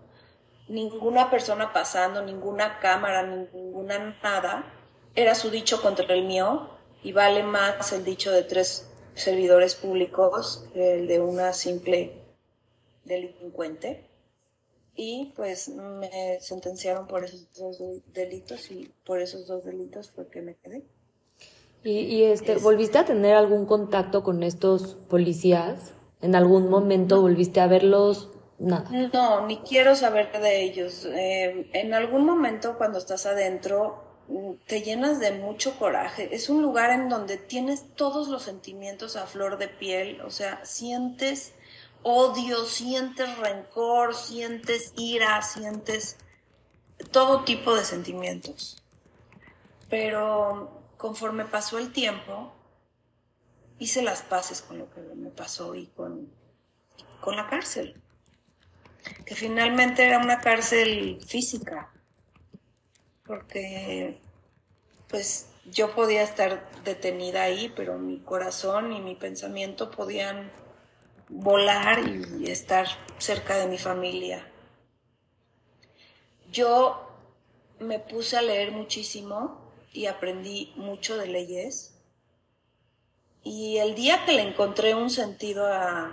[0.68, 4.72] ninguna persona pasando, ninguna cámara, ninguna nada,
[5.14, 6.70] era su dicho contra el mío
[7.02, 12.12] y vale más el dicho de tres servidores públicos que el de una simple
[13.04, 14.05] delincuente.
[14.96, 17.78] Y pues me sentenciaron por esos dos
[18.14, 20.84] delitos y por esos dos delitos fue que me quedé.
[21.84, 25.92] ¿Y, este, volviste a tener algún contacto con estos policías?
[26.20, 28.30] ¿En algún momento volviste a verlos?
[28.58, 28.90] Nada.
[29.12, 31.06] No, ni quiero saber de ellos.
[31.12, 36.34] Eh, en algún momento cuando estás adentro mm, te llenas de mucho coraje.
[36.34, 40.64] Es un lugar en donde tienes todos los sentimientos a flor de piel, o sea,
[40.64, 41.52] sientes
[42.08, 46.16] odio, sientes rencor, sientes ira, sientes
[47.10, 48.80] todo tipo de sentimientos.
[49.90, 52.52] Pero conforme pasó el tiempo,
[53.80, 56.30] hice las paces con lo que me pasó y con,
[57.20, 58.00] con la cárcel,
[59.24, 61.92] que finalmente era una cárcel física,
[63.26, 64.20] porque
[65.08, 70.52] pues yo podía estar detenida ahí, pero mi corazón y mi pensamiento podían
[71.28, 72.86] volar y estar
[73.18, 74.46] cerca de mi familia.
[76.50, 77.06] Yo
[77.78, 79.60] me puse a leer muchísimo
[79.92, 81.94] y aprendí mucho de leyes.
[83.42, 86.12] Y el día que le encontré un sentido a,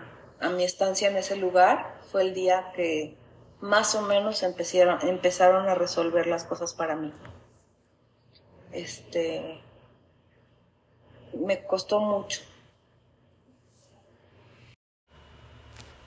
[0.55, 3.15] mi estancia en ese lugar fue el día que
[3.61, 7.13] más o menos empezaron, empezaron a resolver las cosas para mí.
[8.73, 9.61] Este,
[11.33, 12.41] me costó mucho.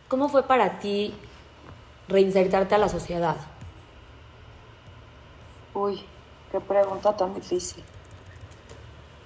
[0.09, 1.15] ¿Cómo fue para ti
[2.09, 3.37] reinsertarte a la sociedad?
[5.75, 6.05] Uy,
[6.53, 7.83] Qué pregunta tan difícil.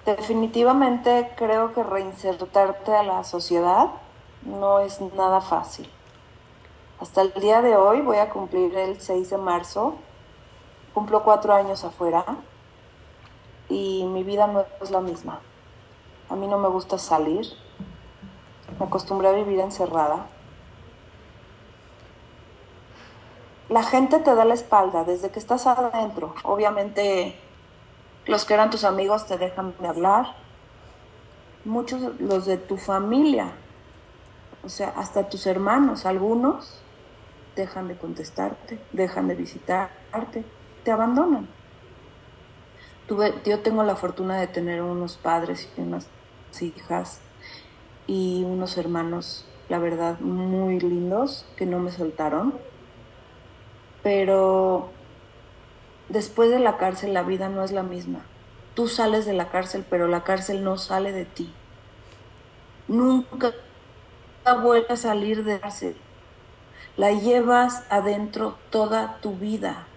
[0.05, 3.91] definitivamente creo que reinsertarte a la sociedad
[4.41, 5.87] no es nada fácil.
[6.99, 9.95] Hasta el día de hoy voy a cumplir el 6 de marzo,
[10.95, 12.25] cumplo cuatro años afuera
[13.69, 15.39] y mi vida no es la misma.
[16.29, 17.45] A mí no me gusta salir,
[18.79, 20.25] me acostumbré a vivir encerrada.
[23.71, 26.35] La gente te da la espalda desde que estás adentro.
[26.43, 27.35] Obviamente
[28.25, 30.35] los que eran tus amigos te dejan de hablar.
[31.63, 33.53] Muchos, los de tu familia,
[34.65, 36.81] o sea, hasta tus hermanos, algunos
[37.55, 40.43] dejan de contestarte, dejan de visitarte,
[40.83, 41.47] te abandonan.
[43.45, 46.07] Yo tengo la fortuna de tener unos padres y unas
[46.59, 47.21] hijas
[48.05, 52.70] y unos hermanos, la verdad, muy lindos que no me soltaron.
[54.03, 54.89] Pero
[56.09, 58.25] después de la cárcel la vida no es la misma.
[58.75, 61.53] Tú sales de la cárcel, pero la cárcel no sale de ti.
[62.87, 63.53] Nunca
[64.61, 65.95] vuelve a salir de la cárcel
[66.97, 69.87] la llevas adentro toda tu vida.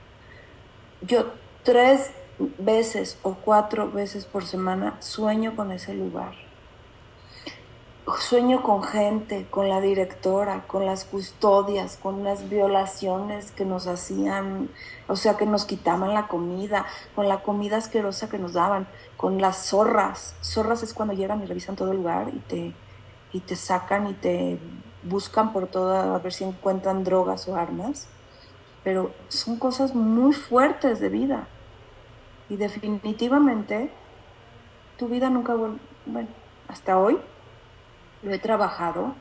[1.03, 2.13] Yo tres
[2.59, 6.35] veces o cuatro veces por semana sueño con ese lugar.
[8.07, 14.69] Sueño con gente, con la directora, con las custodias, con las violaciones que nos hacían,
[15.09, 18.87] o sea, que nos quitaban la comida, con la comida asquerosa que nos daban,
[19.17, 20.37] con las zorras.
[20.43, 22.75] Zorras es cuando llegan y revisan todo el lugar y te,
[23.33, 24.59] y te sacan y te
[25.03, 28.09] buscan por todo a ver si encuentran drogas o armas,
[28.83, 31.49] pero son cosas muy fuertes de vida.
[32.51, 33.91] Y definitivamente
[34.99, 36.29] tu vida nunca bueno,
[36.69, 37.19] hasta hoy
[38.25, 39.15] lo he trabajado,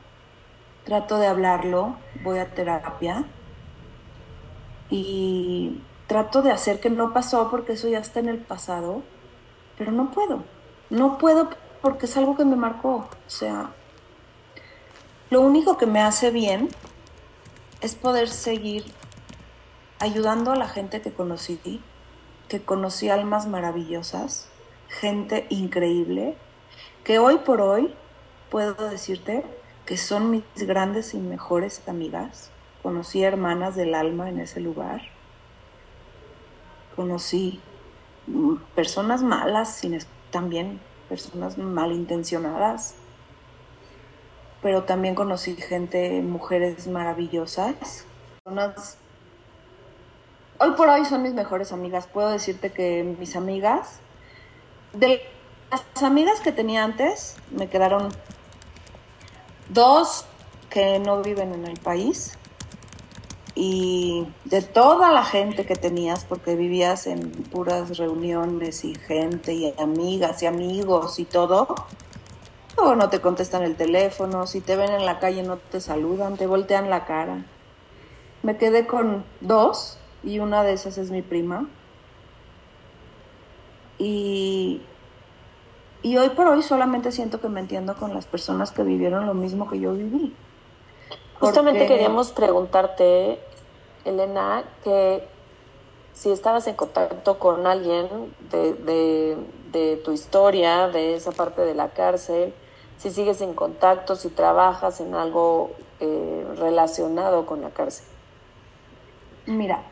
[0.84, 3.24] trato de hablarlo, voy a terapia
[4.90, 9.02] y trato de hacer que no pasó porque eso ya está en el pasado,
[9.76, 10.42] pero no puedo,
[10.90, 11.50] no puedo
[11.82, 13.70] porque es algo que me marcó, o sea,
[15.30, 16.68] lo único que me hace bien
[17.82, 18.84] es poder seguir
[19.98, 21.82] ayudando a la gente que conocí,
[22.48, 24.48] que conocí almas maravillosas,
[24.88, 26.36] gente increíble,
[27.04, 27.94] que hoy por hoy
[28.54, 29.42] puedo decirte
[29.84, 32.52] que son mis grandes y mejores amigas.
[32.84, 35.02] Conocí hermanas del alma en ese lugar.
[36.94, 37.60] Conocí
[38.76, 39.82] personas malas,
[40.30, 42.94] también personas malintencionadas
[44.62, 48.06] pero también conocí gente, mujeres maravillosas.
[50.58, 52.06] Hoy por hoy son mis mejores amigas.
[52.06, 53.98] Puedo decirte que mis amigas,
[54.92, 55.20] de
[55.70, 58.08] las amigas que tenía antes, me quedaron
[59.68, 60.26] dos
[60.70, 62.36] que no viven en el país
[63.54, 69.72] y de toda la gente que tenías, porque vivías en puras reuniones y gente y
[69.78, 71.74] amigas y amigos y todo,
[72.76, 76.36] o no te contestan el teléfono, si te ven en la calle no te saludan,
[76.36, 77.44] te voltean la cara.
[78.42, 81.68] Me quedé con dos y una de esas es mi prima.
[83.98, 84.82] Y,
[86.04, 89.32] y hoy por hoy solamente siento que me entiendo con las personas que vivieron lo
[89.32, 90.36] mismo que yo viví.
[91.40, 93.40] Justamente queríamos preguntarte,
[94.04, 95.26] Elena, que
[96.12, 98.06] si estabas en contacto con alguien
[98.50, 99.36] de, de,
[99.72, 102.52] de, tu historia, de esa parte de la cárcel,
[102.98, 108.04] si sigues en contacto, si trabajas en algo eh, relacionado con la cárcel.
[109.46, 109.82] Mira,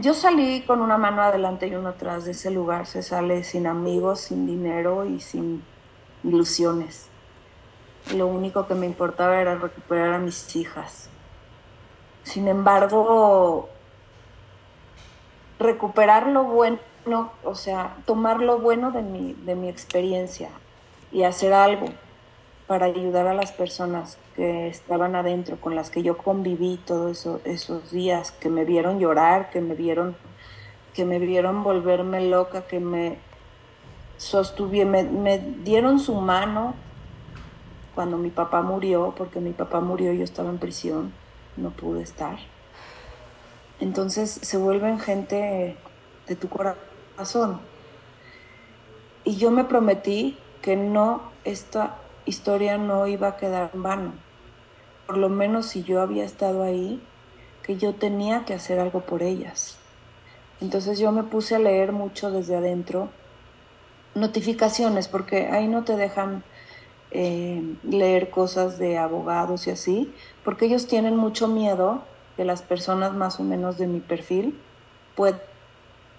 [0.00, 2.86] yo salí con una mano adelante y una atrás de ese lugar.
[2.86, 5.62] Se sale sin amigos, sin dinero y sin
[6.24, 7.08] ilusiones.
[8.14, 11.08] Lo único que me importaba era recuperar a mis hijas.
[12.22, 13.68] Sin embargo,
[15.58, 16.78] recuperar lo bueno,
[17.44, 20.50] o sea, tomar lo bueno de mi, de mi experiencia
[21.12, 21.86] y hacer algo
[22.66, 27.40] para ayudar a las personas que estaban adentro, con las que yo conviví todos eso,
[27.44, 30.16] esos días, que me vieron llorar, que me vieron,
[30.94, 33.18] que me vieron volverme loca, que me
[34.16, 36.74] sostuvieron, me, me dieron su mano
[37.94, 41.12] cuando mi papá murió, porque mi papá murió y yo estaba en prisión,
[41.56, 42.38] no pude estar.
[43.78, 45.76] Entonces se vuelven gente
[46.26, 47.60] de tu corazón.
[49.24, 51.96] Y yo me prometí que no esta
[52.26, 54.12] historia no iba a quedar en vano.
[55.06, 57.02] Por lo menos si yo había estado ahí,
[57.62, 59.78] que yo tenía que hacer algo por ellas.
[60.60, 63.08] Entonces yo me puse a leer mucho desde adentro
[64.14, 66.42] notificaciones, porque ahí no te dejan
[67.10, 70.14] eh, leer cosas de abogados y así,
[70.44, 72.02] porque ellos tienen mucho miedo
[72.36, 74.58] que las personas más o menos de mi perfil
[75.14, 75.40] puedan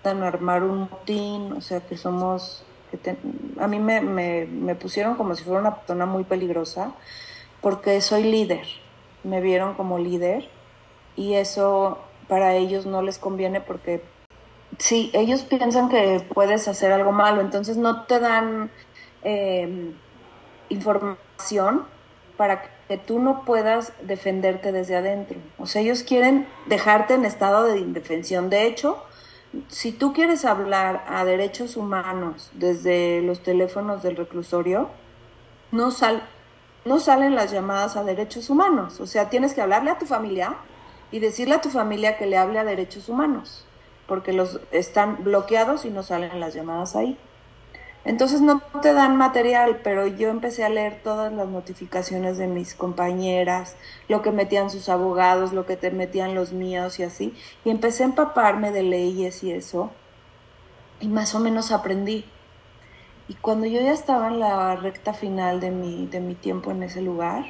[0.05, 2.63] armar un motín, o sea que somos
[3.59, 6.93] a mí me, me, pusieron como si fuera una persona muy peligrosa
[7.61, 8.65] porque soy líder,
[9.23, 10.49] me vieron como líder
[11.15, 14.03] y eso para ellos no les conviene porque
[14.77, 18.69] sí, ellos piensan que puedes hacer algo malo, entonces no te dan
[19.23, 19.93] em,
[20.69, 21.85] información
[22.37, 25.37] para que tú no puedas defenderte desde adentro.
[25.57, 28.49] O sea, ellos quieren dejarte en estado de indefensión.
[28.49, 29.03] De hecho,
[29.67, 34.89] si tú quieres hablar a derechos humanos desde los teléfonos del reclusorio,
[35.71, 36.23] no, sal,
[36.85, 38.99] no salen las llamadas a derechos humanos.
[38.99, 40.55] O sea, tienes que hablarle a tu familia
[41.11, 43.65] y decirle a tu familia que le hable a derechos humanos,
[44.07, 47.17] porque los están bloqueados y no salen las llamadas ahí.
[48.07, 52.73] Entonces no te dan material, pero yo empecé a leer todas las notificaciones de mis
[52.73, 53.75] compañeras,
[54.07, 57.35] lo que metían sus abogados, lo que te metían los míos y así,
[57.65, 59.91] y empecé a empaparme de leyes y eso,
[61.01, 62.23] y más o menos aprendí.
[63.27, 66.83] Y cuando yo ya estaba en la recta final de mi, de mi tiempo en
[66.83, 67.47] ese lugar,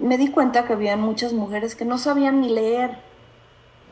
[0.00, 2.98] me di cuenta que había muchas mujeres que no sabían ni leer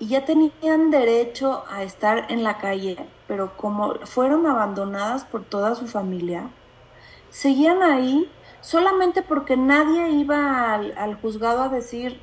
[0.02, 2.96] y ya tenían derecho a estar en la calle,
[3.28, 6.50] pero como fueron abandonadas por toda su familia,
[7.30, 8.28] seguían ahí
[8.62, 12.20] solamente porque nadie iba al, juzgado a decir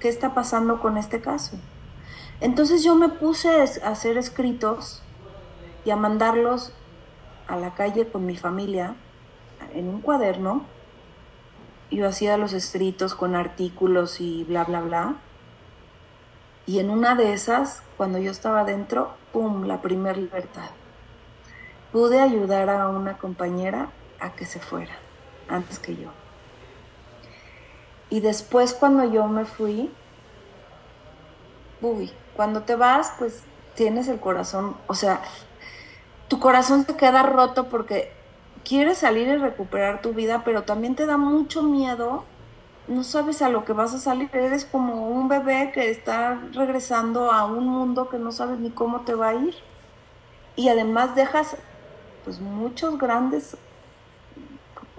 [0.00, 1.56] qué está pasando con este caso.
[2.42, 5.02] Entonces yo me puse a hacer escritos
[5.86, 6.74] y a mandarlos
[7.48, 8.96] a la calle con mi familia
[9.72, 10.66] en un cuaderno.
[11.90, 15.16] Yo hacía los escritos con artículos y bla, bla, bla.
[16.72, 20.70] Y en una de esas, cuando yo estaba dentro, ¡pum!, la primera libertad.
[21.92, 24.94] Pude ayudar a una compañera a que se fuera
[25.48, 26.08] antes que yo.
[28.08, 29.92] Y después cuando yo me fui,
[31.82, 33.42] uy, cuando te vas, pues
[33.74, 35.20] tienes el corazón, o sea,
[36.28, 38.14] tu corazón se queda roto porque
[38.64, 42.24] quieres salir y recuperar tu vida, pero también te da mucho miedo
[42.88, 47.30] no sabes a lo que vas a salir, eres como un bebé que está regresando
[47.30, 49.54] a un mundo que no sabes ni cómo te va a ir.
[50.56, 51.56] Y además dejas
[52.24, 53.56] pues muchos grandes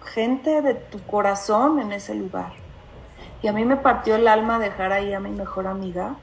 [0.04, 2.54] gente de tu corazón en ese lugar.
[3.42, 6.16] Y a mí me partió el alma dejar ahí a mi mejor amiga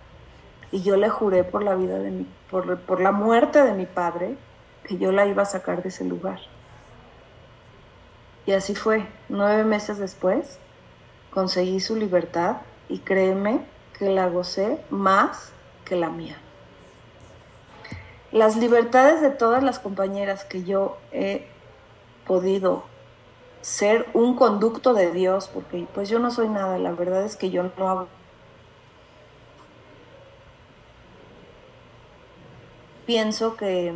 [0.73, 3.87] y yo le juré por la vida de mi por, por la muerte de mi
[3.87, 4.37] padre
[4.85, 6.41] que yo la iba a sacar de ese lugar.
[8.47, 10.59] Y así fue, nueve meses después
[11.33, 12.59] conseguí su libertad
[12.89, 13.61] y créeme
[13.99, 15.53] que la gocé más
[15.85, 16.37] que la mía.
[18.33, 21.47] Las libertades de todas las compañeras que yo he
[22.27, 22.85] podido
[23.61, 27.51] ser un conducto de Dios, porque pues yo no soy nada, la verdad es que
[27.51, 28.09] yo no hago
[33.11, 33.93] pienso que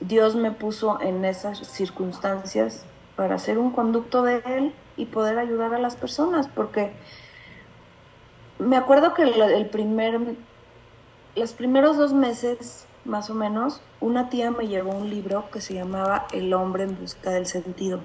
[0.00, 2.84] Dios me puso en esas circunstancias
[3.16, 6.92] para ser un conducto de Él y poder ayudar a las personas, porque
[8.58, 10.18] me acuerdo que el primer,
[11.34, 15.74] los primeros dos meses, más o menos, una tía me llevó un libro que se
[15.74, 18.00] llamaba El hombre en busca del sentido.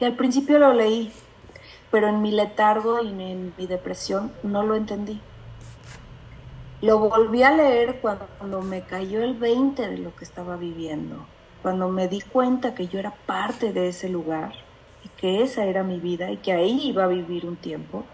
[0.00, 1.12] Y al principio lo leí,
[1.90, 5.20] pero en mi letargo y en mi depresión no lo entendí.
[6.80, 11.26] Lo volví a leer cuando me cayó el 20 de lo que estaba viviendo,
[11.62, 14.67] cuando me di cuenta que yo era parte de ese lugar
[15.18, 18.04] que esa era mi vida y que ahí iba a vivir un tiempo.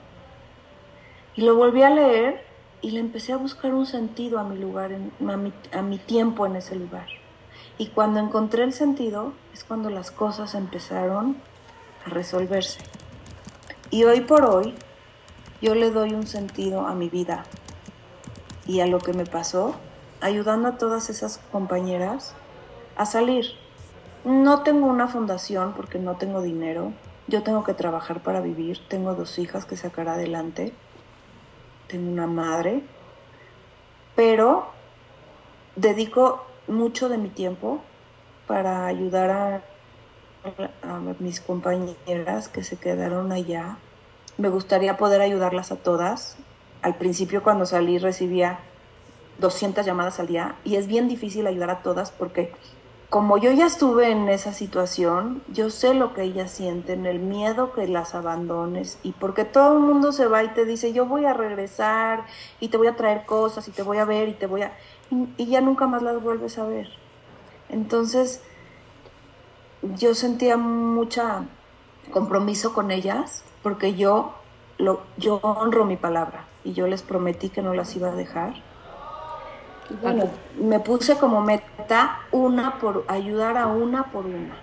[1.36, 2.44] Y lo volví a leer
[2.80, 4.90] y le empecé a buscar un sentido a mi lugar,
[5.72, 7.06] a, mi, tiempo en ese lugar.
[7.78, 11.36] Y cuando encontré el sentido es cuando las cosas empezaron
[12.06, 12.80] a resolverse.
[13.90, 14.74] Y hoy por hoy
[15.60, 17.44] yo le doy un sentido a mi vida
[18.66, 19.74] y a lo que me pasó,
[20.20, 22.34] ayudando a todas esas compañeras
[22.96, 23.46] a salir
[24.24, 26.92] no tengo una fundación porque no tengo dinero.
[27.26, 28.80] Yo tengo que trabajar para vivir.
[28.88, 30.72] Tengo dos hijas que sacar adelante.
[31.88, 32.82] Tengo una madre.
[34.16, 34.68] Pero
[35.76, 37.82] dedico mucho de mi tiempo
[38.46, 39.62] para ayudar a,
[41.18, 43.78] mis compañeras que se quedaron allá.
[44.36, 46.36] Me gustaría poder ayudarlas a todas.
[46.82, 48.58] Al principio cuando salí recibía
[49.38, 52.52] 200 llamadas al día y es bien difícil ayudar a todas porque
[53.14, 57.72] como yo ya estuve en esa situación, yo sé lo que ellas sienten, el miedo
[57.72, 61.24] que las abandones y porque todo el mundo se va y te dice, yo voy
[61.24, 62.26] a regresar
[62.58, 64.72] y te voy a traer cosas y te voy a ver y te voy a...
[65.36, 66.88] y, ya nunca más las vuelves a ver.
[67.68, 68.42] Entonces,
[69.96, 71.44] yo sentía mucha
[72.10, 74.34] compromiso con ellas porque yo,
[74.76, 78.54] lo, yo honro mi palabra y yo les prometí que no las iba a dejar
[80.02, 84.56] bueno, me puse como meta una por ayudar a una por una.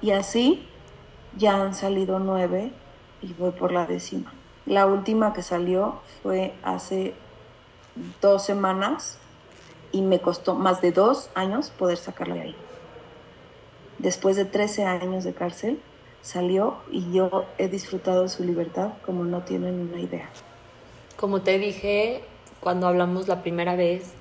[0.00, 0.68] Y así
[1.36, 2.72] ya han salido nueve
[3.22, 4.32] y voy por la décima.
[4.66, 7.14] La última que salió fue hace
[8.20, 9.18] dos semanas
[9.92, 12.56] y me costó más de dos años poder sacarla de ahí.
[13.98, 15.80] Después de 13 años de cárcel,
[16.22, 20.28] salió y yo he disfrutado de su libertad como no tienen una idea.
[21.16, 22.24] Como te dije
[22.60, 24.12] cuando hablamos la primera vez,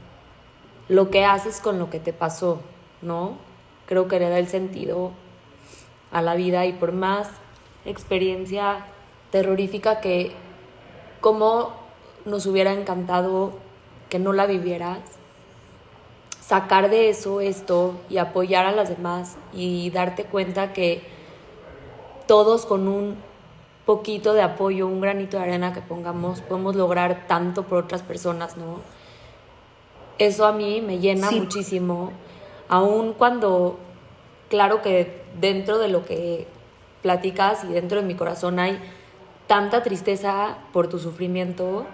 [0.88, 2.62] lo que haces con lo que te pasó,
[3.02, 3.38] ¿no?
[3.86, 5.12] Creo que le da el sentido
[6.12, 7.30] a la vida y por más
[7.86, 8.86] experiencia
[9.32, 10.32] terrorífica que
[11.22, 11.74] como
[12.26, 13.54] nos hubiera encantado
[14.10, 15.00] que no la vivieras,
[16.42, 21.02] sacar de eso esto y apoyar a las demás y darte cuenta que
[22.26, 23.18] todos con un
[23.88, 28.58] poquito de apoyo, un granito de arena que pongamos, podemos lograr tanto por otras personas,
[28.58, 28.82] ¿no?
[30.20, 32.12] Eso a mí me llena muchísimo,
[32.68, 33.80] aun cuando,
[34.50, 36.48] claro que dentro de lo que
[37.02, 38.78] platicas y dentro de mi corazón hay
[39.48, 41.86] tanta tristeza por tu sufrimiento,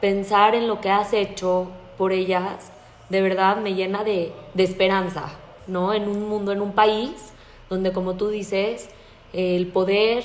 [0.00, 1.68] pensar en lo que has hecho
[1.98, 2.72] por ellas,
[3.10, 5.34] de verdad me llena de, esperanza,
[5.66, 5.92] ¿no?
[5.92, 7.34] En un mundo, en un país
[7.68, 8.88] donde, como tú dices,
[9.34, 10.24] el poder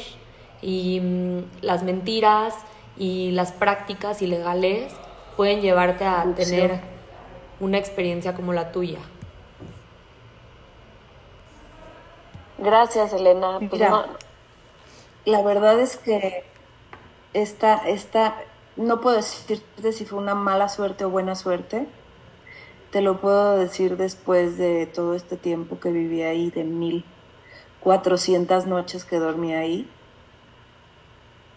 [0.61, 2.55] y mm, las mentiras
[2.97, 4.93] y las prácticas ilegales
[5.37, 6.79] pueden llevarte a tener
[7.59, 8.99] una experiencia como la tuya.
[12.57, 13.59] Gracias, Elena.
[13.69, 13.81] Pues
[15.25, 16.43] la verdad es que
[17.33, 18.35] esta, esta,
[18.75, 21.87] no puedo decirte si fue una mala suerte o buena suerte.
[22.91, 27.05] Te lo puedo decir después de todo este tiempo que viví ahí, de mil
[27.79, 29.89] cuatrocientas noches que dormí ahí.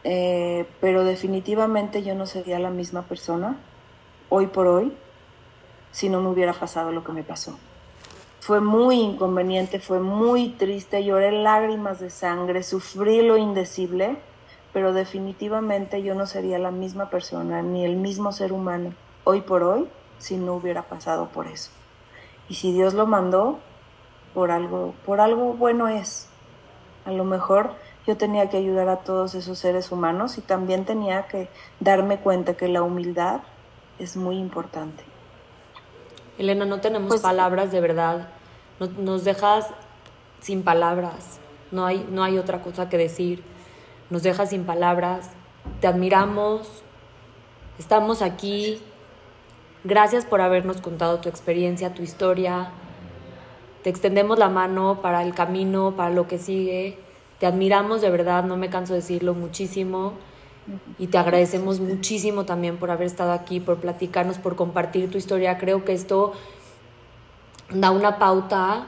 [0.04, 3.56] Eh, pero definitivamente yo no sería la misma persona
[4.28, 4.92] hoy por hoy
[5.92, 7.58] si no me hubiera pasado lo que me pasó.
[8.40, 14.18] Fue muy inconveniente, fue muy triste, lloré lágrimas de sangre, sufrí lo indecible,
[14.74, 18.92] pero definitivamente yo no sería la misma persona ni el mismo ser humano
[19.22, 19.88] hoy por hoy
[20.18, 21.70] si no hubiera pasado por eso.
[22.48, 23.60] Y si Dios lo mandó,
[24.34, 26.28] por algo, por algo bueno es.
[27.06, 27.70] A lo mejor
[28.06, 31.48] yo tenía que ayudar a todos esos seres humanos y también tenía que
[31.80, 33.40] darme cuenta que la humildad
[33.98, 35.04] es muy importante.
[36.38, 38.28] Elena, no tenemos pues, palabras de verdad.
[38.98, 39.68] nos dejas
[40.40, 41.38] sin palabras.
[41.70, 43.42] No hay, no hay otra cosa que decir.
[44.10, 45.30] Nos dejas sin palabras.
[45.80, 46.82] Te admiramos.
[47.78, 48.80] Estamos aquí.
[49.84, 52.70] Gracias por habernos contado tu experiencia, tu historia.
[53.82, 56.98] Te extendemos la mano para el camino, para lo que sigue.
[57.38, 60.14] Te admiramos de verdad, no me canso de decirlo muchísimo.
[60.98, 65.58] Y te agradecemos muchísimo también por haber estado aquí, por platicarnos, por compartir tu historia.
[65.58, 66.32] Creo que esto
[67.70, 68.86] da una pauta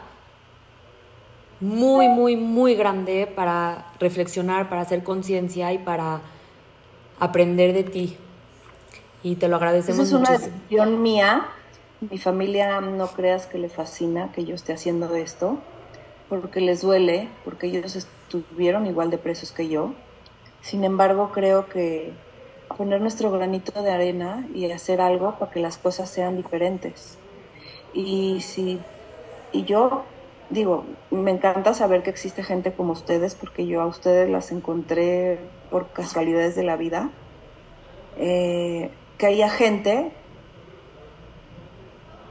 [1.61, 6.21] muy, muy, muy grande para reflexionar, para hacer conciencia y para
[7.19, 8.17] aprender de ti.
[9.23, 10.23] Y te lo agradecemos muchísimo.
[10.23, 11.47] Es una decisión mía.
[12.11, 15.59] Mi familia no creas que le fascina que yo esté haciendo esto,
[16.29, 19.95] porque les duele, porque ellos estuvieron igual de presos que yo
[20.67, 22.13] sin embargo, creo que
[22.77, 27.19] poner nuestro granito de arena y hacer algo para que las cosas sean diferentes.
[27.95, 28.81] Y si
[29.53, 30.03] y yo
[30.51, 35.39] digo, me encanta saber que existe gente como ustedes, porque yo a ustedes las encontré
[35.71, 37.11] por casualidades de la vida.
[38.19, 40.11] Eh, que haya gente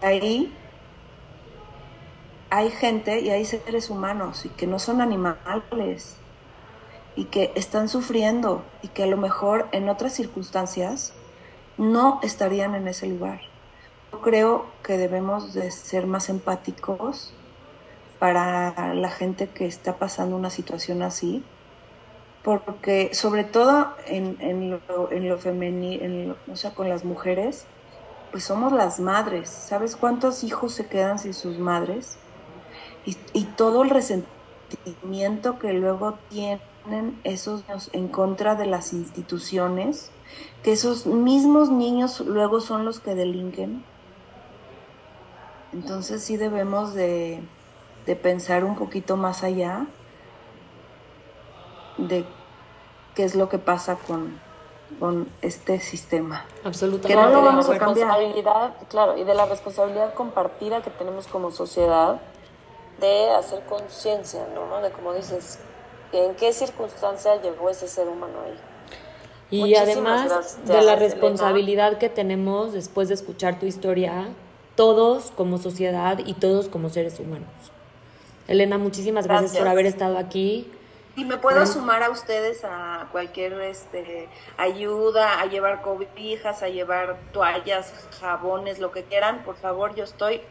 [0.02, 0.54] ahí
[2.50, 6.18] hay gente y hay seres humanos y que no son animales
[7.16, 11.14] y que están sufriendo y que a lo mejor en otras circunstancias
[11.78, 13.42] no estarían en ese lugar.
[14.12, 17.34] Yo creo que debemos de ser más empáticos
[18.20, 21.44] para la gente que está pasando una situación así,
[22.44, 27.66] porque sobre todo en, lo, en lo femenino, o sea, con las mujeres,
[28.32, 29.50] pues somos las madres.
[29.50, 32.18] ¿Sabes cuántos hijos se quedan sin sus madres?
[33.06, 40.12] Y, y todo el resentimiento que luego tienen esos niños en contra de las instituciones,
[40.64, 43.84] que esos mismos niños luego son los que delinquen.
[45.74, 47.44] Entonces sí debemos de,
[48.22, 49.88] pensar un poquito más allá
[51.98, 52.26] de
[53.14, 54.40] qué es lo que pasa con,
[55.00, 56.46] con este sistema.
[56.64, 57.10] Absolutamente.
[57.10, 58.10] Que no lo vamos a cambiar.
[58.90, 62.22] Claro, y de la responsabilidad compartida que tenemos como sociedad
[63.00, 64.82] de hacer conciencia, ¿no?
[64.82, 65.60] De como dices,
[66.16, 68.58] ¿En qué circunstancia llegó ese ser humano ahí?
[69.52, 74.30] Y además de la responsabilidad que tenemos después de escuchar tu historia,
[74.76, 77.50] todos como sociedad y todos como seres humanos.
[78.48, 80.72] Elena, muchísimas gracias, por haber estado aquí.
[81.18, 87.18] Y me puedo sumar a ustedes a cualquier este, ayuda, a llevar cobijas, a llevar
[87.32, 89.44] toallas, jabones, lo que quieran.
[89.44, 90.42] Por favor, yo estoy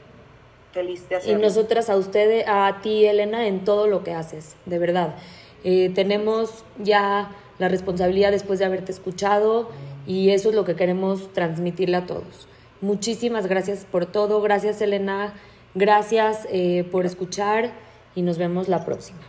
[0.74, 1.38] feliz de hacerlo.
[1.38, 5.14] Y nosotras a ustedes, a ti, Elena, en todo lo que haces, de verdad.
[5.62, 9.70] Eh, tenemos ya la responsabilidad después de haberte escuchado
[10.06, 12.48] y eso es lo que queremos transmitirle a todos.
[12.80, 15.32] Muchísimas gracias por todo, gracias Elena,
[15.74, 17.72] gracias eh, por escuchar
[18.14, 19.20] y nos vemos la próxima.